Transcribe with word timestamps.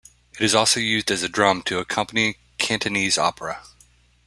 It 0.33 0.41
is 0.41 0.55
also 0.55 0.79
used 0.79 1.11
as 1.11 1.21
a 1.21 1.29
drum 1.29 1.61
to 1.67 1.77
accompany 1.77 2.37
cantonese 2.57 3.19
opera. 3.19 3.61